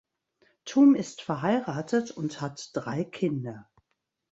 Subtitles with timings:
[0.65, 3.69] Thum ist verheiratet und hat drei Kinder.